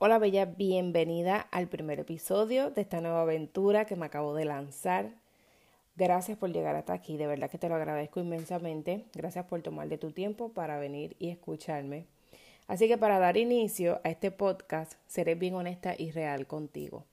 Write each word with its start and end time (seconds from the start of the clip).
Hola 0.00 0.20
Bella, 0.20 0.44
bienvenida 0.44 1.40
al 1.50 1.66
primer 1.66 1.98
episodio 1.98 2.70
de 2.70 2.82
esta 2.82 3.00
nueva 3.00 3.22
aventura 3.22 3.84
que 3.84 3.96
me 3.96 4.06
acabo 4.06 4.32
de 4.32 4.44
lanzar. 4.44 5.10
Gracias 5.96 6.38
por 6.38 6.52
llegar 6.52 6.76
hasta 6.76 6.92
aquí, 6.92 7.16
de 7.16 7.26
verdad 7.26 7.50
que 7.50 7.58
te 7.58 7.68
lo 7.68 7.74
agradezco 7.74 8.20
inmensamente. 8.20 9.06
Gracias 9.12 9.46
por 9.46 9.60
tomar 9.60 9.88
de 9.88 9.98
tu 9.98 10.12
tiempo 10.12 10.50
para 10.50 10.78
venir 10.78 11.16
y 11.18 11.30
escucharme. 11.30 12.06
Así 12.68 12.86
que 12.86 12.96
para 12.96 13.18
dar 13.18 13.36
inicio 13.36 14.00
a 14.04 14.10
este 14.10 14.30
podcast, 14.30 14.92
seré 15.08 15.34
bien 15.34 15.56
honesta 15.56 15.96
y 15.98 16.12
real 16.12 16.46
contigo. 16.46 17.04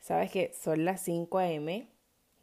Sabes 0.00 0.32
que 0.32 0.52
son 0.52 0.84
las 0.84 1.00
5 1.02 1.38
a.m., 1.38 1.86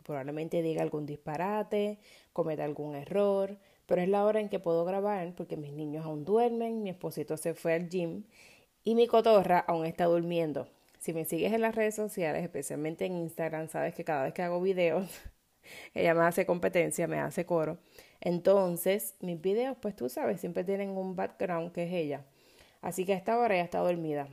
probablemente 0.03 0.61
diga 0.61 0.81
algún 0.81 1.05
disparate, 1.05 1.99
cometa 2.31 2.63
algún 2.63 2.95
error, 2.95 3.57
pero 3.85 4.01
es 4.01 4.07
la 4.07 4.23
hora 4.23 4.39
en 4.39 4.47
que 4.47 4.59
puedo 4.59 4.85
grabar 4.85 5.33
porque 5.35 5.57
mis 5.57 5.73
niños 5.73 6.05
aún 6.05 6.23
duermen, 6.23 6.83
mi 6.83 6.91
esposito 6.91 7.35
se 7.35 7.53
fue 7.53 7.73
al 7.73 7.89
gym 7.89 8.23
y 8.83 8.95
mi 8.95 9.07
cotorra 9.07 9.59
aún 9.59 9.85
está 9.85 10.05
durmiendo. 10.05 10.67
Si 10.99 11.13
me 11.13 11.25
sigues 11.25 11.53
en 11.53 11.61
las 11.61 11.75
redes 11.75 11.95
sociales, 11.95 12.43
especialmente 12.43 13.05
en 13.05 13.17
Instagram, 13.17 13.69
sabes 13.69 13.95
que 13.95 14.03
cada 14.03 14.23
vez 14.23 14.33
que 14.33 14.43
hago 14.43 14.61
videos, 14.61 15.09
ella 15.93 16.13
me 16.13 16.21
hace 16.21 16.45
competencia, 16.45 17.07
me 17.07 17.19
hace 17.19 17.45
coro. 17.45 17.79
Entonces, 18.19 19.15
mis 19.19 19.41
videos, 19.41 19.77
pues 19.81 19.95
tú 19.95 20.09
sabes, 20.09 20.39
siempre 20.39 20.63
tienen 20.63 20.91
un 20.91 21.15
background 21.15 21.71
que 21.71 21.83
es 21.83 21.93
ella. 21.93 22.25
Así 22.81 23.05
que 23.05 23.13
a 23.13 23.17
esta 23.17 23.37
hora 23.37 23.55
ya 23.55 23.63
está 23.63 23.79
dormida. 23.79 24.27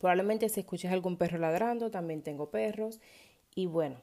Probablemente 0.00 0.48
si 0.48 0.60
escuches 0.60 0.90
algún 0.90 1.16
perro 1.16 1.38
ladrando, 1.38 1.90
también 1.90 2.22
tengo 2.22 2.50
perros. 2.50 3.00
Y 3.54 3.66
bueno, 3.66 3.96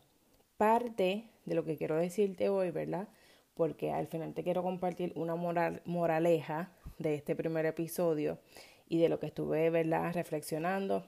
parte 0.57 1.25
de 1.45 1.55
lo 1.55 1.65
que 1.65 1.77
quiero 1.77 1.95
decirte 1.95 2.49
hoy, 2.49 2.71
¿verdad? 2.71 3.07
Porque 3.55 3.91
al 3.91 4.07
final 4.07 4.33
te 4.33 4.43
quiero 4.43 4.63
compartir 4.63 5.11
una 5.15 5.35
moral, 5.35 5.81
moraleja 5.85 6.71
de 6.99 7.15
este 7.15 7.35
primer 7.35 7.65
episodio 7.65 8.37
y 8.89 8.97
de 8.99 9.09
lo 9.09 9.19
que 9.19 9.27
estuve, 9.27 9.69
¿verdad?, 9.69 10.13
reflexionando, 10.13 11.05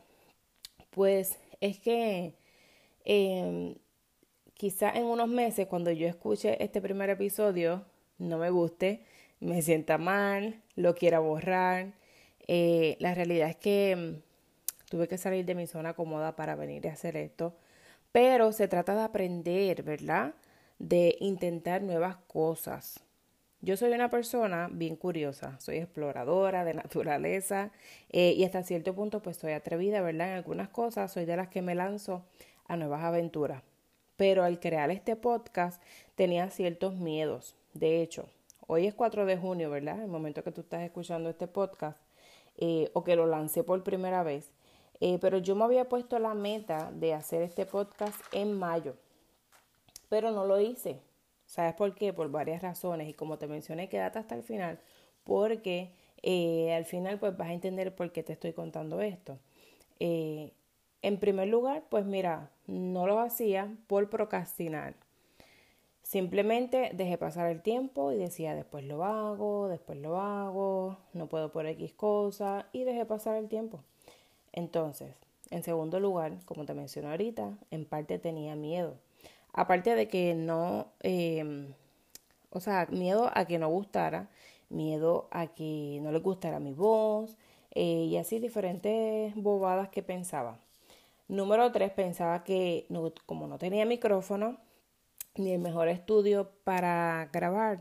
pues 0.91 1.39
es 1.59 1.79
que 1.79 2.35
eh, 3.05 3.75
quizá 4.53 4.91
en 4.91 5.05
unos 5.05 5.27
meses, 5.27 5.67
cuando 5.67 5.91
yo 5.91 6.07
escuche 6.07 6.63
este 6.63 6.81
primer 6.81 7.09
episodio, 7.09 7.85
no 8.19 8.37
me 8.37 8.51
guste, 8.51 9.03
me 9.39 9.61
sienta 9.63 9.97
mal, 9.97 10.61
lo 10.75 10.95
quiera 10.95 11.19
borrar. 11.19 11.93
Eh, 12.47 12.95
la 12.99 13.15
realidad 13.15 13.49
es 13.49 13.55
que 13.55 13.91
em, 13.91 14.21
tuve 14.89 15.07
que 15.07 15.17
salir 15.17 15.45
de 15.45 15.55
mi 15.55 15.67
zona 15.67 15.93
cómoda 15.93 16.35
para 16.35 16.55
venir 16.55 16.87
a 16.87 16.93
hacer 16.93 17.17
esto, 17.17 17.55
pero 18.11 18.51
se 18.51 18.67
trata 18.67 18.95
de 18.95 19.01
aprender, 19.01 19.83
¿verdad? 19.83 20.35
De 20.79 21.17
intentar 21.19 21.81
nuevas 21.81 22.17
cosas. 22.27 23.03
Yo 23.63 23.77
soy 23.77 23.91
una 23.91 24.09
persona 24.09 24.69
bien 24.71 24.95
curiosa, 24.95 25.59
soy 25.59 25.77
exploradora 25.77 26.65
de 26.65 26.73
naturaleza 26.73 27.69
eh, 28.09 28.33
y 28.35 28.43
hasta 28.43 28.63
cierto 28.63 28.95
punto 28.95 29.21
pues 29.21 29.37
soy 29.37 29.51
atrevida, 29.51 30.01
¿verdad? 30.01 30.29
En 30.29 30.33
algunas 30.33 30.69
cosas 30.69 31.13
soy 31.13 31.25
de 31.25 31.37
las 31.37 31.47
que 31.49 31.61
me 31.61 31.75
lanzo 31.75 32.23
a 32.67 32.75
nuevas 32.75 33.03
aventuras. 33.03 33.61
Pero 34.17 34.43
al 34.43 34.59
crear 34.59 34.89
este 34.89 35.15
podcast 35.15 35.79
tenía 36.15 36.49
ciertos 36.49 36.95
miedos. 36.95 37.55
De 37.75 38.01
hecho, 38.01 38.27
hoy 38.65 38.87
es 38.87 38.95
4 38.95 39.27
de 39.27 39.37
junio, 39.37 39.69
¿verdad? 39.69 40.01
El 40.01 40.07
momento 40.07 40.43
que 40.43 40.51
tú 40.51 40.61
estás 40.61 40.81
escuchando 40.81 41.29
este 41.29 41.45
podcast 41.45 41.99
eh, 42.57 42.89
o 42.93 43.03
que 43.03 43.15
lo 43.15 43.27
lancé 43.27 43.63
por 43.63 43.83
primera 43.83 44.23
vez. 44.23 44.49
Eh, 45.01 45.19
pero 45.21 45.37
yo 45.37 45.55
me 45.55 45.65
había 45.65 45.87
puesto 45.87 46.17
la 46.17 46.33
meta 46.33 46.91
de 46.95 47.13
hacer 47.13 47.43
este 47.43 47.67
podcast 47.67 48.19
en 48.31 48.53
mayo, 48.53 48.95
pero 50.09 50.31
no 50.31 50.47
lo 50.47 50.59
hice 50.59 50.99
¿Sabes 51.51 51.73
por 51.73 51.93
qué? 51.95 52.13
Por 52.13 52.31
varias 52.31 52.61
razones. 52.61 53.09
Y 53.09 53.13
como 53.13 53.37
te 53.37 53.45
mencioné, 53.45 53.89
quédate 53.89 54.19
hasta 54.19 54.35
el 54.35 54.43
final, 54.43 54.79
porque 55.25 55.91
eh, 56.23 56.73
al 56.73 56.85
final 56.85 57.19
pues 57.19 57.35
vas 57.35 57.49
a 57.49 57.53
entender 57.53 57.93
por 57.93 58.13
qué 58.13 58.23
te 58.23 58.31
estoy 58.31 58.53
contando 58.53 59.01
esto. 59.01 59.37
Eh, 59.99 60.53
en 61.01 61.19
primer 61.19 61.49
lugar, 61.49 61.83
pues 61.89 62.05
mira, 62.05 62.49
no 62.67 63.05
lo 63.05 63.19
hacía 63.19 63.75
por 63.87 64.09
procrastinar. 64.09 64.93
Simplemente 66.03 66.91
dejé 66.93 67.17
pasar 67.17 67.51
el 67.51 67.61
tiempo 67.61 68.13
y 68.13 68.17
decía, 68.17 68.55
después 68.55 68.85
lo 68.85 69.03
hago, 69.03 69.67
después 69.67 69.99
lo 69.99 70.21
hago, 70.21 70.99
no 71.11 71.27
puedo 71.27 71.51
por 71.51 71.65
X 71.65 71.91
cosa 71.91 72.67
y 72.71 72.85
dejé 72.85 73.05
pasar 73.05 73.35
el 73.35 73.49
tiempo. 73.49 73.83
Entonces, 74.53 75.15
en 75.49 75.63
segundo 75.63 75.99
lugar, 75.99 76.37
como 76.45 76.65
te 76.65 76.73
mencioné 76.73 77.09
ahorita, 77.09 77.57
en 77.71 77.83
parte 77.83 78.19
tenía 78.19 78.55
miedo. 78.55 78.95
Aparte 79.53 79.95
de 79.95 80.07
que 80.07 80.33
no, 80.35 80.87
eh, 81.01 81.73
o 82.51 82.59
sea, 82.59 82.87
miedo 82.89 83.31
a 83.33 83.45
que 83.45 83.59
no 83.59 83.69
gustara, 83.69 84.29
miedo 84.69 85.27
a 85.31 85.47
que 85.47 85.99
no 86.01 86.11
le 86.11 86.19
gustara 86.19 86.59
mi 86.59 86.73
voz 86.73 87.37
eh, 87.71 88.05
y 88.09 88.17
así 88.17 88.39
diferentes 88.39 89.35
bobadas 89.35 89.89
que 89.89 90.03
pensaba. 90.03 90.59
Número 91.27 91.71
tres, 91.71 91.91
pensaba 91.91 92.43
que 92.43 92.87
como 93.25 93.47
no 93.47 93.57
tenía 93.57 93.85
micrófono 93.85 94.57
ni 95.35 95.53
el 95.53 95.61
mejor 95.61 95.87
estudio 95.87 96.51
para 96.63 97.29
grabar, 97.31 97.79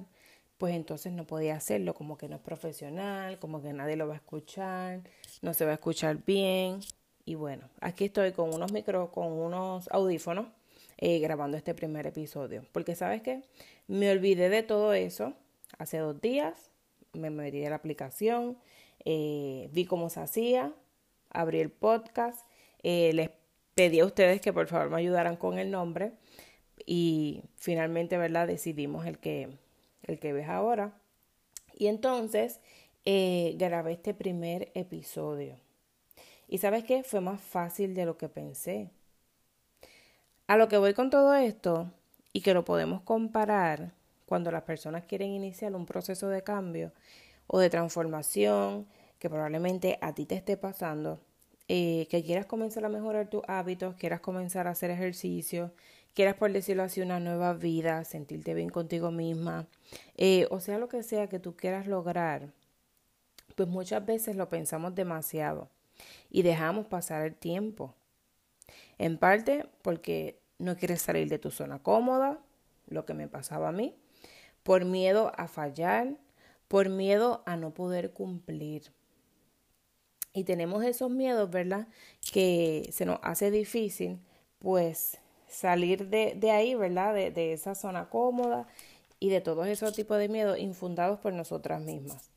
pues 0.58 0.75
entonces 0.75 1.12
no 1.12 1.26
podía 1.26 1.56
hacerlo, 1.56 1.94
como 1.94 2.16
que 2.19 2.28
no 2.28 2.37
es 2.37 2.42
profesional, 2.42 3.38
como 3.41 3.62
que 3.62 3.72
nadie 3.72 3.97
lo 3.97 4.06
va 4.06 4.14
a 4.14 4.16
escuchar, 4.19 5.00
no 5.42 5.54
se 5.54 5.64
va 5.64 5.72
a 5.72 5.75
escuchar 5.75 6.25
bien. 6.25 6.81
Y 7.25 7.34
bueno, 7.34 7.69
aquí 7.81 8.06
estoy 8.06 8.32
con 8.32 8.54
unos 8.54 8.72
micro, 8.72 9.10
con 9.12 9.32
unos 9.32 9.88
audífonos 9.91 10.47
eh, 11.03 11.19
grabando 11.19 11.56
este 11.56 11.75
primer 11.75 12.06
episodio. 12.06 12.62
Porque 12.72 12.94
sabes 12.94 13.22
qué, 13.22 13.43
me 13.88 14.11
olvidé 14.11 14.50
de 14.50 14.62
todo 14.62 14.93
eso 14.93 15.33
hace 15.78 15.97
dos 15.97 16.21
días, 16.21 16.71
me 17.15 17.31
metí 17.31 17.65
a 17.65 17.71
la 17.71 17.77
aplicación, 17.77 18.59
eh, 19.06 19.71
vi 19.72 19.87
cómo 19.87 20.11
se 20.11 20.21
hacía, 20.21 20.75
abrí 21.31 21.61
el 21.61 21.71
podcast, 21.71 22.47
eh, 22.83 23.12
les 23.15 23.31
pedí 23.75 24.00
a 24.00 24.05
ustedes 24.05 24.43
que 24.43 24.53
por 24.53 24.66
favor 24.66 24.91
me 24.91 24.99
ayudaran 24.99 25.37
con 25.37 25.59
el 25.59 25.71
nombre 25.71 26.12
y 26.84 27.44
finalmente, 27.56 28.19
¿verdad? 28.19 28.47
Decidimos 28.47 29.06
el 29.06 29.19
que, 29.19 29.49
el 30.03 30.19
que 30.19 30.34
ves 30.34 30.50
ahora. 30.50 31.00
Y 31.78 31.87
entonces 31.87 32.61
grabé 33.06 33.93
este 33.93 34.12
primer 34.12 34.71
episodio. 34.75 35.56
Y 36.47 36.59
sabes 36.59 36.84
qué? 36.84 37.03
Fue 37.05 37.22
más 37.22 37.41
fácil 37.41 37.94
de 37.94 38.05
lo 38.05 38.19
que 38.19 38.28
pensé. 38.28 38.91
A 40.50 40.56
lo 40.56 40.66
que 40.66 40.78
voy 40.78 40.94
con 40.94 41.11
todo 41.11 41.33
esto 41.37 41.93
y 42.33 42.41
que 42.41 42.55
lo 42.55 42.65
podemos 42.65 43.03
comparar 43.03 43.93
cuando 44.27 44.50
las 44.50 44.65
personas 44.65 45.05
quieren 45.05 45.31
iniciar 45.31 45.77
un 45.77 45.87
proceso 45.87 46.28
de 46.28 46.43
cambio 46.43 46.91
o 47.47 47.61
de 47.61 47.71
transformación 47.71 48.88
que 49.21 49.31
probablemente 49.31 49.97
a 50.00 50.12
ti 50.12 50.27
te 50.27 50.34
esté 50.34 50.56
pasando, 50.56 51.21
eh, 51.69 52.09
que 52.11 52.25
quieras 52.25 52.47
comenzar 52.47 52.84
a 52.84 52.88
mejorar 52.88 53.31
tus 53.31 53.43
hábitos, 53.47 53.94
quieras 53.94 54.19
comenzar 54.19 54.66
a 54.66 54.71
hacer 54.71 54.91
ejercicio, 54.91 55.72
quieras 56.15 56.34
por 56.34 56.53
decirlo 56.53 56.82
así 56.82 57.00
una 57.00 57.21
nueva 57.21 57.53
vida, 57.53 58.03
sentirte 58.03 58.53
bien 58.53 58.71
contigo 58.71 59.12
misma, 59.12 59.69
eh, 60.17 60.49
o 60.50 60.59
sea 60.59 60.78
lo 60.78 60.88
que 60.88 61.05
sea 61.05 61.28
que 61.28 61.38
tú 61.38 61.55
quieras 61.55 61.87
lograr, 61.87 62.50
pues 63.55 63.69
muchas 63.69 64.05
veces 64.05 64.34
lo 64.34 64.49
pensamos 64.49 64.97
demasiado 64.97 65.69
y 66.28 66.43
dejamos 66.43 66.87
pasar 66.87 67.25
el 67.25 67.37
tiempo. 67.37 67.94
En 68.99 69.17
parte 69.17 69.67
porque 69.82 70.39
no 70.60 70.76
quieres 70.76 71.03
salir 71.03 71.28
de 71.28 71.38
tu 71.38 71.50
zona 71.50 71.82
cómoda, 71.82 72.38
lo 72.87 73.06
que 73.06 73.15
me 73.15 73.28
pasaba 73.28 73.71
a 73.71 73.72
mí, 73.72 73.97
por 74.62 74.84
miedo 74.84 75.32
a 75.37 75.48
fallar, 75.48 76.16
por 76.69 76.88
miedo 76.88 77.43
a 77.47 77.56
no 77.56 77.72
poder 77.72 78.12
cumplir. 78.12 78.93
Y 80.32 80.44
tenemos 80.44 80.84
esos 80.84 81.10
miedos, 81.10 81.50
¿verdad? 81.50 81.88
Que 82.32 82.88
se 82.93 83.06
nos 83.06 83.19
hace 83.22 83.50
difícil, 83.50 84.20
pues, 84.59 85.19
salir 85.49 86.09
de, 86.09 86.50
ahí, 86.50 86.75
¿verdad? 86.75 87.15
De, 87.15 87.31
de 87.31 87.53
esa 87.53 87.75
zona 87.75 88.09
cómoda 88.09 88.69
y 89.19 89.31
de 89.31 89.40
todos 89.40 89.67
esos 89.67 89.94
tipos 89.94 90.19
de 90.19 90.29
miedos 90.29 90.58
infundados 90.58 91.19
por 91.19 91.32
nosotras 91.32 91.81
mismas. 91.81 92.31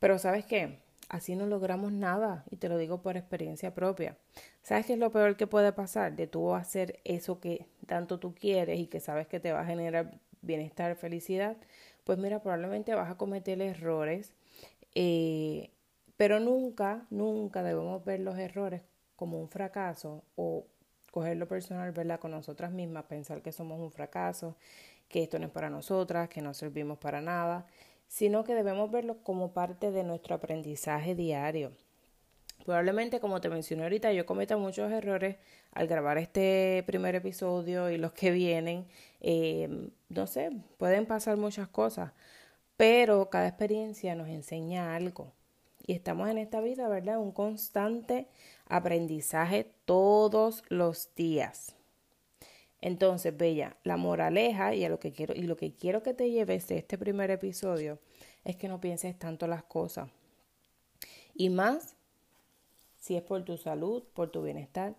Pero 0.00 0.18
¿sabes 0.18 0.44
qué? 0.44 0.81
Así 1.12 1.36
no 1.36 1.46
logramos 1.46 1.92
nada 1.92 2.42
y 2.50 2.56
te 2.56 2.68
lo 2.70 2.78
digo 2.78 3.02
por 3.02 3.16
experiencia 3.16 3.74
propia. 3.74 4.16
¿Sabes 4.62 4.86
qué 4.86 4.94
es 4.94 4.98
lo 4.98 5.12
peor 5.12 5.36
que 5.36 5.46
puede 5.46 5.72
pasar? 5.72 6.16
De 6.16 6.26
tú 6.26 6.54
hacer 6.54 7.00
eso 7.04 7.38
que 7.38 7.66
tanto 7.86 8.18
tú 8.18 8.34
quieres 8.34 8.80
y 8.80 8.86
que 8.86 8.98
sabes 8.98 9.26
que 9.28 9.38
te 9.38 9.52
va 9.52 9.60
a 9.60 9.66
generar 9.66 10.18
bienestar, 10.40 10.96
felicidad, 10.96 11.56
pues 12.04 12.18
mira, 12.18 12.40
probablemente 12.40 12.94
vas 12.94 13.10
a 13.10 13.16
cometer 13.16 13.60
errores, 13.60 14.32
eh, 14.94 15.70
pero 16.16 16.40
nunca, 16.40 17.06
nunca 17.10 17.62
debemos 17.62 18.02
ver 18.04 18.20
los 18.20 18.38
errores 18.38 18.80
como 19.14 19.38
un 19.38 19.50
fracaso 19.50 20.24
o 20.34 20.64
cogerlo 21.10 21.46
personal, 21.46 21.92
verla 21.92 22.18
con 22.18 22.30
nosotras 22.30 22.72
mismas, 22.72 23.04
pensar 23.04 23.42
que 23.42 23.52
somos 23.52 23.78
un 23.80 23.92
fracaso, 23.92 24.56
que 25.08 25.24
esto 25.24 25.38
no 25.38 25.44
es 25.44 25.52
para 25.52 25.68
nosotras, 25.68 26.30
que 26.30 26.40
no 26.40 26.54
servimos 26.54 26.96
para 26.96 27.20
nada 27.20 27.66
sino 28.12 28.44
que 28.44 28.54
debemos 28.54 28.90
verlo 28.90 29.22
como 29.22 29.54
parte 29.54 29.90
de 29.90 30.04
nuestro 30.04 30.34
aprendizaje 30.34 31.14
diario. 31.14 31.72
Probablemente, 32.62 33.20
como 33.20 33.40
te 33.40 33.48
mencioné 33.48 33.84
ahorita, 33.84 34.12
yo 34.12 34.26
cometa 34.26 34.58
muchos 34.58 34.92
errores 34.92 35.36
al 35.72 35.88
grabar 35.88 36.18
este 36.18 36.84
primer 36.86 37.14
episodio 37.14 37.88
y 37.88 37.96
los 37.96 38.12
que 38.12 38.30
vienen. 38.30 38.86
Eh, 39.22 39.88
no 40.10 40.26
sé, 40.26 40.50
pueden 40.76 41.06
pasar 41.06 41.38
muchas 41.38 41.68
cosas, 41.68 42.12
pero 42.76 43.30
cada 43.30 43.48
experiencia 43.48 44.14
nos 44.14 44.28
enseña 44.28 44.94
algo. 44.94 45.32
y 45.86 45.94
estamos 45.94 46.28
en 46.28 46.36
esta 46.36 46.60
vida, 46.60 46.88
¿verdad? 46.88 47.18
Un 47.18 47.32
constante 47.32 48.28
aprendizaje 48.66 49.72
todos 49.86 50.64
los 50.68 51.14
días. 51.14 51.76
Entonces, 52.82 53.34
Bella, 53.34 53.76
la 53.84 53.96
moraleja 53.96 54.74
y 54.74 54.84
a 54.84 54.90
lo 54.90 54.98
que 54.98 55.12
quiero 55.12 55.34
y 55.34 55.42
lo 55.42 55.56
que 55.56 55.72
quiero 55.72 56.02
que 56.02 56.12
te 56.12 56.30
lleves 56.30 56.66
de 56.68 56.78
este 56.78 56.98
primer 56.98 57.30
episodio 57.30 57.98
es 58.44 58.56
que 58.56 58.68
no 58.68 58.80
pienses 58.80 59.18
tanto 59.18 59.46
las 59.46 59.62
cosas. 59.62 60.10
Y 61.34 61.48
más 61.48 61.94
si 63.00 63.16
es 63.16 63.22
por 63.22 63.44
tu 63.44 63.56
salud, 63.56 64.02
por 64.14 64.30
tu 64.30 64.42
bienestar, 64.42 64.94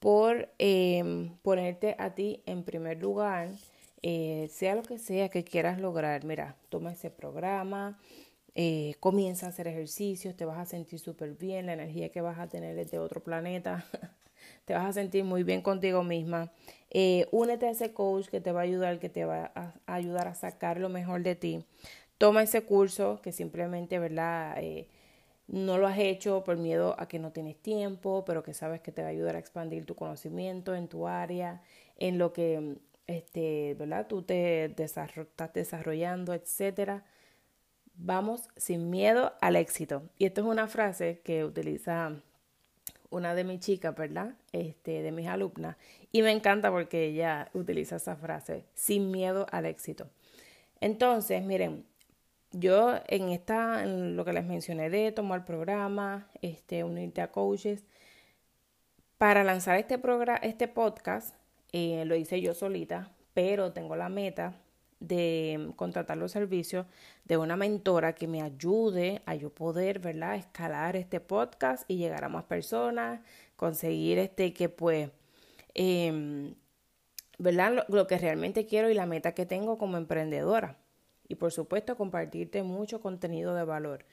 por 0.00 0.48
em, 0.58 1.36
ponerte 1.42 1.94
a 1.98 2.14
ti 2.14 2.42
en 2.46 2.62
primer 2.64 2.98
lugar, 3.00 3.50
eh, 4.02 4.48
sea 4.52 4.74
lo 4.74 4.82
que 4.82 4.98
sea 4.98 5.28
que 5.28 5.44
quieras 5.44 5.80
lograr. 5.80 6.24
Mira, 6.24 6.56
toma 6.68 6.92
ese 6.92 7.10
programa, 7.10 7.98
eh, 8.54 8.94
comienza 9.00 9.46
a 9.46 9.48
hacer 9.50 9.68
ejercicios, 9.68 10.36
te 10.36 10.44
vas 10.44 10.58
a 10.58 10.66
sentir 10.66 10.98
súper 10.98 11.34
bien, 11.34 11.66
la 11.66 11.74
energía 11.74 12.10
que 12.10 12.20
vas 12.20 12.38
a 12.38 12.48
tener 12.48 12.78
es 12.78 12.90
de 12.90 12.98
otro 12.98 13.22
planeta, 13.22 13.84
te 14.64 14.74
vas 14.74 14.86
a 14.86 14.92
sentir 14.92 15.24
muy 15.24 15.42
bien 15.42 15.62
contigo 15.62 16.02
misma. 16.02 16.52
Eh, 16.90 17.26
únete 17.32 17.66
a 17.66 17.70
ese 17.70 17.92
coach 17.92 18.28
que 18.28 18.40
te 18.40 18.52
va 18.52 18.60
a 18.60 18.64
ayudar, 18.64 18.98
que 18.98 19.08
te 19.08 19.24
va 19.24 19.52
a, 19.54 19.74
ayudar 19.86 20.28
a 20.28 20.34
sacar 20.34 20.78
lo 20.78 20.88
mejor 20.88 21.22
de 21.22 21.34
ti. 21.34 21.64
Toma 22.18 22.42
ese 22.42 22.62
curso 22.62 23.20
que 23.22 23.32
simplemente, 23.32 23.98
¿verdad? 23.98 24.56
Eh, 24.60 24.88
no 25.46 25.78
lo 25.78 25.86
has 25.86 25.98
hecho 25.98 26.44
por 26.44 26.56
miedo 26.56 26.94
a 26.98 27.08
que 27.08 27.18
no 27.18 27.32
tienes 27.32 27.56
tiempo, 27.56 28.24
pero 28.26 28.42
que 28.42 28.54
sabes 28.54 28.80
que 28.80 28.92
te 28.92 29.02
va 29.02 29.08
a 29.08 29.10
ayudar 29.10 29.36
a 29.36 29.38
expandir 29.38 29.86
tu 29.86 29.94
conocimiento 29.94 30.74
en 30.74 30.88
tu 30.88 31.06
área, 31.08 31.62
en 31.96 32.18
lo 32.18 32.32
que 32.32 32.76
este, 33.06 33.74
¿verdad? 33.78 34.06
tú 34.06 34.22
te 34.22 34.66
estás 34.82 35.10
desarrollando, 35.54 36.34
etcétera. 36.34 37.04
Vamos 37.94 38.48
sin 38.56 38.90
miedo 38.90 39.32
al 39.40 39.56
éxito. 39.56 40.02
Y 40.18 40.26
esto 40.26 40.42
es 40.42 40.46
una 40.46 40.68
frase 40.68 41.20
que 41.24 41.44
utiliza 41.44 42.22
una 43.10 43.34
de 43.34 43.44
mis 43.44 43.60
chicas, 43.60 43.94
¿verdad? 43.96 44.34
Este, 44.52 45.02
de 45.02 45.12
mis 45.12 45.28
alumnas. 45.28 45.76
Y 46.12 46.22
me 46.22 46.32
encanta 46.32 46.70
porque 46.70 47.06
ella 47.06 47.50
utiliza 47.54 47.96
esa 47.96 48.16
frase, 48.16 48.64
sin 48.74 49.10
miedo 49.10 49.46
al 49.50 49.66
éxito. 49.66 50.08
Entonces, 50.80 51.42
miren, 51.42 51.84
yo 52.52 52.96
en 53.08 53.28
esta, 53.30 53.82
en 53.82 54.16
lo 54.16 54.24
que 54.24 54.32
les 54.32 54.44
mencioné 54.44 54.90
de 54.90 55.12
tomar 55.12 55.44
programa, 55.44 56.28
este, 56.42 56.84
unirte 56.84 57.20
a 57.20 57.30
coaches, 57.30 57.84
para 59.18 59.42
lanzar 59.44 59.76
este 59.76 60.00
este 60.42 60.68
podcast, 60.68 61.34
eh, 61.72 62.04
lo 62.06 62.14
hice 62.14 62.40
yo 62.40 62.54
solita, 62.54 63.10
pero 63.34 63.72
tengo 63.72 63.96
la 63.96 64.08
meta 64.08 64.54
de 65.00 65.72
contratar 65.76 66.16
los 66.16 66.32
servicios 66.32 66.86
de 67.24 67.36
una 67.36 67.56
mentora 67.56 68.14
que 68.14 68.26
me 68.26 68.42
ayude 68.42 69.22
a 69.26 69.34
yo 69.34 69.50
poder, 69.50 70.00
¿verdad?, 70.00 70.36
escalar 70.36 70.96
este 70.96 71.20
podcast 71.20 71.84
y 71.88 71.96
llegar 71.96 72.24
a 72.24 72.28
más 72.28 72.44
personas, 72.44 73.20
conseguir 73.56 74.18
este 74.18 74.52
que 74.52 74.68
pues, 74.68 75.10
eh, 75.74 76.54
¿verdad?, 77.38 77.84
lo, 77.88 78.06
que 78.06 78.18
realmente 78.18 78.66
quiero 78.66 78.90
y 78.90 78.94
la 78.94 79.06
meta 79.06 79.32
que 79.32 79.46
tengo 79.46 79.78
como 79.78 79.96
emprendedora. 79.96 80.76
Y 81.28 81.36
por 81.36 81.52
supuesto, 81.52 81.96
compartirte 81.96 82.62
mucho 82.62 83.00
contenido 83.00 83.54
de 83.54 83.64
valor. 83.64 84.04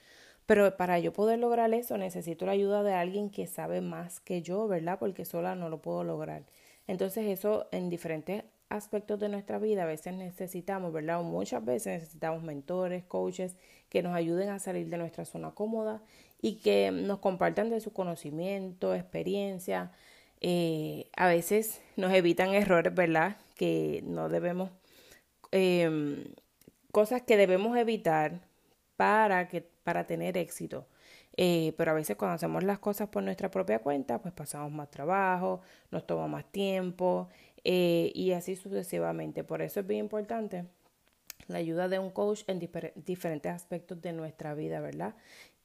Pero 0.46 0.76
para 0.76 0.98
yo 1.00 1.12
poder 1.12 1.38
lograr 1.40 1.72
eso 1.74 1.98
necesito 1.98 2.46
la 2.46 2.52
ayuda 2.52 2.82
de 2.84 2.94
alguien 2.94 3.30
que 3.30 3.46
sabe 3.46 3.80
más 3.80 4.20
que 4.20 4.42
yo, 4.42 4.68
¿verdad? 4.68 4.98
Porque 4.98 5.24
sola 5.24 5.56
no 5.56 5.68
lo 5.68 5.82
puedo 5.82 6.04
lograr. 6.04 6.44
Entonces 6.86 7.26
eso 7.26 7.66
en 7.72 7.90
diferentes 7.90 8.44
aspectos 8.68 9.18
de 9.20 9.28
nuestra 9.28 9.58
vida 9.58 9.84
a 9.84 9.86
veces 9.86 10.14
necesitamos, 10.14 10.92
¿verdad? 10.92 11.20
O 11.20 11.22
muchas 11.22 11.64
veces 11.64 12.00
necesitamos 12.00 12.42
mentores, 12.42 13.04
coaches 13.04 13.56
que 13.88 14.02
nos 14.02 14.14
ayuden 14.14 14.48
a 14.48 14.58
salir 14.58 14.88
de 14.88 14.98
nuestra 14.98 15.24
zona 15.24 15.52
cómoda 15.52 16.02
y 16.40 16.56
que 16.56 16.90
nos 16.90 17.20
compartan 17.20 17.70
de 17.70 17.80
su 17.80 17.92
conocimiento, 17.92 18.94
experiencia. 18.94 19.92
Eh, 20.40 21.08
a 21.16 21.28
veces 21.28 21.80
nos 21.96 22.12
evitan 22.12 22.50
errores, 22.54 22.94
¿verdad? 22.94 23.36
Que 23.54 24.02
no 24.06 24.28
debemos, 24.28 24.70
em, 25.52 26.24
cosas 26.92 27.22
que 27.22 27.36
debemos 27.36 27.76
evitar 27.76 28.40
para, 28.96 29.48
que, 29.48 29.62
para 29.84 30.06
tener 30.06 30.36
éxito. 30.36 30.86
Eh, 31.38 31.74
pero 31.76 31.90
a 31.90 31.94
veces 31.94 32.16
cuando 32.16 32.34
hacemos 32.36 32.64
las 32.64 32.78
cosas 32.78 33.08
por 33.08 33.22
nuestra 33.22 33.50
propia 33.50 33.80
cuenta, 33.80 34.20
pues 34.22 34.32
pasamos 34.32 34.72
más 34.72 34.90
trabajo, 34.90 35.60
nos 35.90 36.06
toma 36.06 36.26
más 36.28 36.46
tiempo 36.50 37.28
eh, 37.68 38.12
y 38.14 38.30
así 38.30 38.54
sucesivamente. 38.54 39.42
Por 39.42 39.60
eso 39.60 39.80
es 39.80 39.86
bien 39.88 40.04
importante 40.04 40.66
la 41.48 41.58
ayuda 41.58 41.88
de 41.88 41.98
un 41.98 42.10
coach 42.10 42.42
en 42.46 42.60
diferentes 42.94 43.52
aspectos 43.52 44.00
de 44.00 44.12
nuestra 44.12 44.54
vida, 44.54 44.80
¿verdad? 44.80 45.16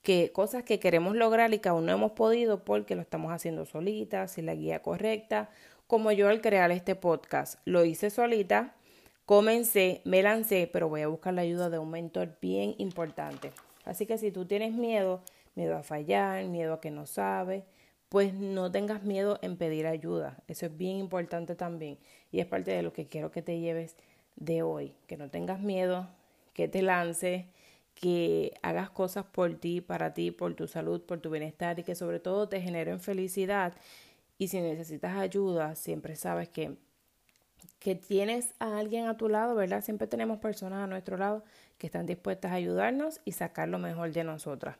Que 0.01 0.31
cosas 0.31 0.63
que 0.63 0.79
queremos 0.79 1.15
lograr 1.15 1.53
y 1.53 1.59
que 1.59 1.69
aún 1.69 1.85
no 1.85 1.91
hemos 1.91 2.13
podido 2.13 2.63
porque 2.63 2.95
lo 2.95 3.03
estamos 3.03 3.31
haciendo 3.31 3.67
solitas, 3.67 4.31
sin 4.31 4.47
la 4.47 4.55
guía 4.55 4.81
correcta, 4.81 5.51
como 5.85 6.11
yo 6.11 6.27
al 6.27 6.41
crear 6.41 6.71
este 6.71 6.95
podcast. 6.95 7.59
Lo 7.65 7.85
hice 7.85 8.09
solita, 8.09 8.73
comencé, 9.27 10.01
me 10.03 10.23
lancé, 10.23 10.67
pero 10.73 10.89
voy 10.89 11.01
a 11.01 11.07
buscar 11.07 11.35
la 11.35 11.43
ayuda 11.43 11.69
de 11.69 11.77
un 11.77 11.91
mentor 11.91 12.35
bien 12.41 12.73
importante. 12.79 13.51
Así 13.85 14.07
que 14.07 14.17
si 14.17 14.31
tú 14.31 14.45
tienes 14.45 14.73
miedo, 14.73 15.21
miedo 15.53 15.77
a 15.77 15.83
fallar, 15.83 16.45
miedo 16.45 16.73
a 16.73 16.81
que 16.81 16.89
no 16.89 17.05
sabes, 17.05 17.63
pues 18.11 18.33
no 18.33 18.69
tengas 18.73 19.03
miedo 19.03 19.39
en 19.41 19.55
pedir 19.55 19.87
ayuda. 19.87 20.43
Eso 20.49 20.65
es 20.65 20.75
bien 20.75 20.97
importante 20.97 21.55
también 21.55 21.97
y 22.29 22.41
es 22.41 22.45
parte 22.45 22.71
de 22.71 22.81
lo 22.81 22.91
que 22.91 23.07
quiero 23.07 23.31
que 23.31 23.41
te 23.41 23.61
lleves 23.61 23.95
de 24.35 24.63
hoy. 24.63 24.93
Que 25.07 25.15
no 25.15 25.29
tengas 25.29 25.61
miedo, 25.61 26.09
que 26.53 26.67
te 26.67 26.81
lances, 26.81 27.45
que 27.95 28.53
hagas 28.63 28.89
cosas 28.89 29.23
por 29.23 29.53
ti, 29.55 29.79
para 29.79 30.13
ti, 30.13 30.31
por 30.31 30.55
tu 30.55 30.67
salud, 30.67 31.01
por 31.03 31.21
tu 31.21 31.29
bienestar 31.29 31.79
y 31.79 31.83
que 31.83 31.95
sobre 31.95 32.19
todo 32.19 32.49
te 32.49 32.59
generen 32.59 32.99
felicidad. 32.99 33.75
Y 34.37 34.49
si 34.49 34.59
necesitas 34.59 35.15
ayuda, 35.15 35.75
siempre 35.75 36.17
sabes 36.17 36.49
que 36.49 36.75
que 37.79 37.95
tienes 37.95 38.53
a 38.59 38.77
alguien 38.77 39.07
a 39.07 39.15
tu 39.17 39.29
lado, 39.29 39.55
¿verdad? 39.55 39.83
Siempre 39.83 40.07
tenemos 40.07 40.39
personas 40.39 40.83
a 40.83 40.87
nuestro 40.87 41.17
lado 41.17 41.43
que 41.77 41.87
están 41.87 42.05
dispuestas 42.05 42.51
a 42.51 42.55
ayudarnos 42.55 43.21
y 43.23 43.31
sacar 43.31 43.69
lo 43.69 43.79
mejor 43.79 44.11
de 44.11 44.23
nosotras. 44.23 44.77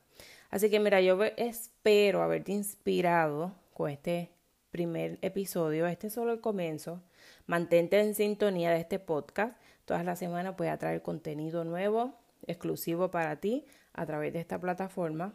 Así 0.52 0.70
que 0.70 0.82
mira, 0.82 1.00
yo 1.00 1.18
espero 1.38 2.22
haberte 2.22 2.52
inspirado 2.52 3.54
con 3.74 3.90
este 3.90 4.32
primer 4.70 5.18
episodio. 5.22 5.88
Este 5.88 6.08
es 6.08 6.14
solo 6.14 6.34
el 6.34 6.42
comienzo. 6.42 7.02
Mantente 7.48 8.02
en 8.02 8.14
sintonía 8.14 8.72
de 8.72 8.82
este 8.82 9.00
podcast. 9.00 9.58
Todas 9.86 10.04
las 10.04 10.20
semanas 10.20 10.58
voy 10.58 10.68
a 10.68 10.78
traer 10.78 11.02
contenido 11.02 11.64
nuevo, 11.64 12.16
exclusivo 12.48 13.10
para 13.12 13.38
ti, 13.38 13.66
a 13.94 14.06
través 14.06 14.34
de 14.34 14.42
esta 14.42 14.60
plataforma. 14.60 15.34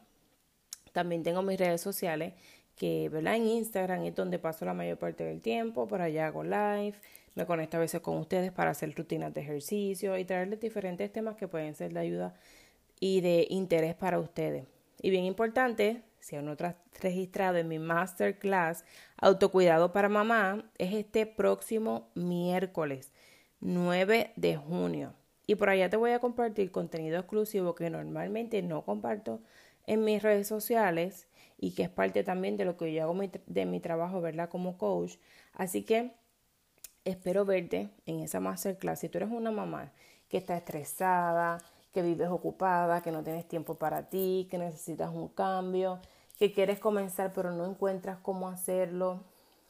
También 0.92 1.22
tengo 1.22 1.40
mis 1.40 1.58
redes 1.58 1.80
sociales, 1.80 2.34
que 2.76 3.08
¿verdad? 3.08 3.36
en 3.36 3.46
Instagram 3.46 4.04
es 4.04 4.14
donde 4.14 4.38
paso 4.38 4.66
la 4.66 4.74
mayor 4.74 4.98
parte 4.98 5.24
del 5.24 5.40
tiempo. 5.40 5.88
Por 5.88 6.02
allá 6.02 6.26
hago 6.26 6.44
live. 6.44 6.94
Me 7.34 7.46
conecto 7.46 7.78
a 7.78 7.80
veces 7.80 8.02
con 8.02 8.18
ustedes 8.18 8.52
para 8.52 8.72
hacer 8.72 8.94
rutinas 8.94 9.32
de 9.32 9.40
ejercicio 9.40 10.18
y 10.18 10.26
traerles 10.26 10.60
diferentes 10.60 11.10
temas 11.10 11.36
que 11.36 11.48
pueden 11.48 11.74
ser 11.74 11.94
de 11.94 12.00
ayuda 12.00 12.34
y 13.00 13.22
de 13.22 13.46
interés 13.48 13.94
para 13.94 14.18
ustedes. 14.18 14.75
Y 15.00 15.10
bien 15.10 15.24
importante, 15.24 16.02
si 16.20 16.36
aún 16.36 16.46
no 16.46 16.56
te 16.56 16.66
has 16.66 16.76
registrado 17.00 17.58
en 17.58 17.68
mi 17.68 17.78
masterclass 17.78 18.84
Autocuidado 19.16 19.92
para 19.92 20.08
Mamá, 20.08 20.70
es 20.78 20.94
este 20.94 21.26
próximo 21.26 22.10
miércoles 22.14 23.12
9 23.60 24.32
de 24.36 24.56
junio. 24.56 25.14
Y 25.46 25.54
por 25.54 25.70
allá 25.70 25.88
te 25.88 25.96
voy 25.96 26.10
a 26.10 26.18
compartir 26.18 26.72
contenido 26.72 27.18
exclusivo 27.18 27.74
que 27.74 27.90
normalmente 27.90 28.62
no 28.62 28.84
comparto 28.84 29.40
en 29.86 30.04
mis 30.04 30.22
redes 30.22 30.48
sociales 30.48 31.28
y 31.58 31.74
que 31.74 31.84
es 31.84 31.88
parte 31.88 32.24
también 32.24 32.56
de 32.56 32.64
lo 32.64 32.76
que 32.76 32.92
yo 32.92 33.02
hago 33.04 33.14
de 33.46 33.66
mi 33.66 33.80
trabajo, 33.80 34.20
¿verdad? 34.20 34.48
Como 34.48 34.76
coach. 34.76 35.16
Así 35.52 35.82
que 35.84 36.12
espero 37.04 37.44
verte 37.44 37.90
en 38.04 38.20
esa 38.20 38.40
masterclass. 38.40 39.00
Si 39.00 39.08
tú 39.08 39.18
eres 39.18 39.30
una 39.30 39.52
mamá 39.52 39.92
que 40.28 40.38
está 40.38 40.56
estresada, 40.56 41.58
que 41.96 42.02
vives 42.02 42.28
ocupada, 42.28 43.00
que 43.00 43.10
no 43.10 43.22
tienes 43.22 43.48
tiempo 43.48 43.76
para 43.76 44.10
ti, 44.10 44.48
que 44.50 44.58
necesitas 44.58 45.10
un 45.14 45.28
cambio, 45.28 45.98
que 46.38 46.52
quieres 46.52 46.78
comenzar 46.78 47.32
pero 47.32 47.52
no 47.52 47.64
encuentras 47.64 48.18
cómo 48.18 48.50
hacerlo, 48.50 49.20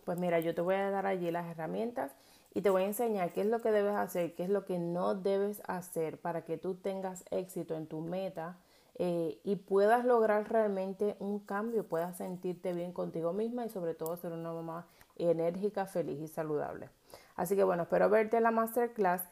pues 0.04 0.18
mira, 0.18 0.40
yo 0.40 0.52
te 0.52 0.60
voy 0.60 0.74
a 0.74 0.90
dar 0.90 1.06
allí 1.06 1.30
las 1.30 1.46
herramientas 1.46 2.10
y 2.52 2.62
te 2.62 2.70
voy 2.70 2.82
a 2.82 2.86
enseñar 2.86 3.32
qué 3.32 3.42
es 3.42 3.46
lo 3.46 3.60
que 3.60 3.70
debes 3.70 3.94
hacer, 3.94 4.34
qué 4.34 4.42
es 4.42 4.48
lo 4.48 4.64
que 4.64 4.80
no 4.80 5.14
debes 5.14 5.62
hacer 5.68 6.18
para 6.18 6.42
que 6.42 6.58
tú 6.58 6.74
tengas 6.74 7.22
éxito 7.30 7.76
en 7.76 7.86
tu 7.86 8.00
meta 8.00 8.56
eh, 8.96 9.38
y 9.44 9.54
puedas 9.54 10.04
lograr 10.04 10.50
realmente 10.50 11.14
un 11.20 11.38
cambio, 11.38 11.86
puedas 11.86 12.16
sentirte 12.16 12.72
bien 12.72 12.90
contigo 12.90 13.32
misma 13.32 13.66
y 13.66 13.68
sobre 13.68 13.94
todo 13.94 14.16
ser 14.16 14.32
una 14.32 14.52
mamá 14.52 14.88
enérgica, 15.14 15.86
feliz 15.86 16.20
y 16.20 16.26
saludable. 16.26 16.90
Así 17.36 17.54
que 17.54 17.62
bueno, 17.62 17.84
espero 17.84 18.10
verte 18.10 18.38
en 18.38 18.42
la 18.42 18.50
masterclass 18.50 19.22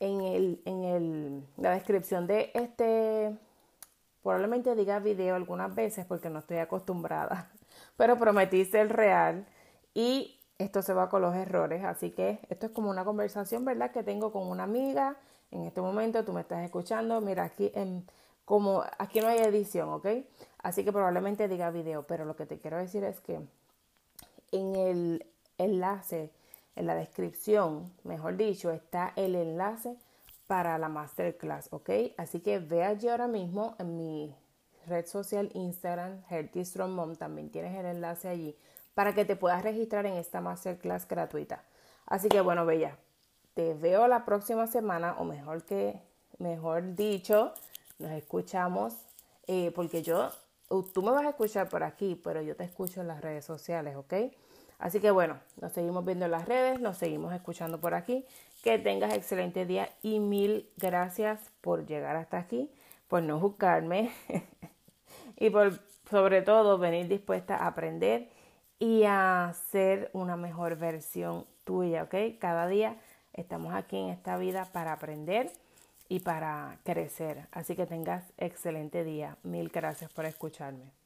en, 0.00 0.22
el, 0.22 0.62
en 0.64 0.84
el, 0.84 1.19
la 1.60 1.70
descripción 1.72 2.26
de 2.26 2.50
este, 2.54 3.36
probablemente 4.22 4.74
diga 4.74 4.98
video 4.98 5.36
algunas 5.36 5.74
veces 5.74 6.06
porque 6.06 6.30
no 6.30 6.40
estoy 6.40 6.56
acostumbrada, 6.56 7.50
pero 7.96 8.18
prometí 8.18 8.64
ser 8.64 8.88
real 8.88 9.46
y 9.94 10.40
esto 10.58 10.82
se 10.82 10.92
va 10.92 11.08
con 11.08 11.22
los 11.22 11.34
errores, 11.36 11.84
así 11.84 12.10
que 12.10 12.40
esto 12.48 12.66
es 12.66 12.72
como 12.72 12.90
una 12.90 13.04
conversación, 13.04 13.64
¿verdad? 13.64 13.92
Que 13.92 14.02
tengo 14.02 14.32
con 14.32 14.48
una 14.48 14.64
amiga, 14.64 15.16
en 15.50 15.64
este 15.64 15.80
momento 15.80 16.24
tú 16.24 16.32
me 16.32 16.40
estás 16.40 16.64
escuchando, 16.64 17.20
mira 17.20 17.44
aquí 17.44 17.70
en 17.74 18.06
como 18.44 18.82
aquí 18.98 19.20
no 19.20 19.28
hay 19.28 19.38
edición, 19.38 19.90
¿ok? 19.90 20.06
Así 20.62 20.84
que 20.84 20.90
probablemente 20.90 21.46
diga 21.46 21.70
video, 21.70 22.02
pero 22.06 22.24
lo 22.24 22.34
que 22.34 22.46
te 22.46 22.58
quiero 22.58 22.78
decir 22.78 23.04
es 23.04 23.20
que 23.20 23.40
en 24.50 24.74
el 24.74 25.26
enlace, 25.56 26.32
en 26.74 26.86
la 26.86 26.96
descripción, 26.96 27.92
mejor 28.02 28.36
dicho, 28.36 28.72
está 28.72 29.12
el 29.14 29.36
enlace 29.36 29.96
para 30.50 30.78
la 30.78 30.88
masterclass, 30.88 31.68
¿ok? 31.70 31.90
Así 32.16 32.40
que 32.40 32.58
ve 32.58 32.82
allí 32.82 33.06
ahora 33.06 33.28
mismo 33.28 33.76
en 33.78 33.96
mi 33.96 34.36
red 34.88 35.06
social 35.06 35.48
Instagram, 35.54 36.24
Healthy 36.28 36.64
Strong 36.64 36.90
Mom, 36.90 37.14
también 37.14 37.50
tienes 37.52 37.78
el 37.78 37.86
enlace 37.86 38.26
allí 38.26 38.56
para 38.92 39.14
que 39.14 39.24
te 39.24 39.36
puedas 39.36 39.62
registrar 39.62 40.06
en 40.06 40.14
esta 40.14 40.40
masterclass 40.40 41.06
gratuita. 41.06 41.62
Así 42.04 42.28
que 42.28 42.40
bueno, 42.40 42.66
Bella, 42.66 42.96
te 43.54 43.74
veo 43.74 44.08
la 44.08 44.24
próxima 44.24 44.66
semana, 44.66 45.14
o 45.18 45.24
mejor 45.24 45.62
que, 45.62 46.02
mejor 46.38 46.96
dicho, 46.96 47.54
nos 48.00 48.10
escuchamos, 48.10 48.94
eh, 49.46 49.70
porque 49.72 50.02
yo, 50.02 50.30
tú 50.92 51.00
me 51.04 51.12
vas 51.12 51.26
a 51.26 51.28
escuchar 51.28 51.68
por 51.68 51.84
aquí, 51.84 52.20
pero 52.24 52.42
yo 52.42 52.56
te 52.56 52.64
escucho 52.64 53.00
en 53.00 53.06
las 53.06 53.20
redes 53.20 53.44
sociales, 53.44 53.94
¿ok? 53.94 54.14
Así 54.80 54.98
que 54.98 55.10
bueno, 55.10 55.38
nos 55.60 55.72
seguimos 55.72 56.04
viendo 56.06 56.24
en 56.24 56.30
las 56.30 56.48
redes, 56.48 56.80
nos 56.80 56.96
seguimos 56.96 57.34
escuchando 57.34 57.78
por 57.80 57.94
aquí. 57.94 58.24
Que 58.64 58.78
tengas 58.78 59.14
excelente 59.14 59.66
día 59.66 59.90
y 60.02 60.20
mil 60.20 60.68
gracias 60.78 61.50
por 61.60 61.86
llegar 61.86 62.16
hasta 62.16 62.38
aquí, 62.38 62.70
por 63.06 63.22
no 63.22 63.38
juzgarme 63.38 64.10
y 65.36 65.50
por 65.50 65.80
sobre 66.10 66.42
todo 66.42 66.78
venir 66.78 67.08
dispuesta 67.08 67.56
a 67.56 67.68
aprender 67.68 68.28
y 68.78 69.04
a 69.04 69.52
ser 69.70 70.10
una 70.14 70.36
mejor 70.36 70.76
versión 70.76 71.44
tuya, 71.64 72.04
¿ok? 72.04 72.14
Cada 72.38 72.66
día 72.66 72.96
estamos 73.34 73.74
aquí 73.74 73.98
en 73.98 74.08
esta 74.08 74.38
vida 74.38 74.64
para 74.72 74.94
aprender 74.94 75.52
y 76.08 76.20
para 76.20 76.78
crecer. 76.84 77.46
Así 77.52 77.76
que 77.76 77.86
tengas 77.86 78.24
excelente 78.38 79.04
día. 79.04 79.36
Mil 79.42 79.68
gracias 79.68 80.10
por 80.10 80.24
escucharme. 80.24 80.99